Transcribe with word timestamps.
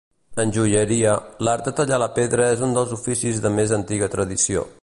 En 0.43 0.53
joieria, 0.55 1.11
l'art 1.47 1.69
de 1.69 1.75
tallar 1.81 2.01
la 2.05 2.09
pedra 2.17 2.49
és 2.57 2.67
un 2.69 2.75
dels 2.79 2.99
oficis 3.01 3.43
de 3.45 3.55
més 3.61 3.79
antiga 3.83 4.15
tradició. 4.17 4.71